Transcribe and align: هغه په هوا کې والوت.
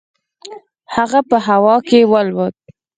هغه 0.95 1.19
په 1.29 1.37
هوا 1.47 1.75
کې 1.87 1.99
والوت. 2.11 2.55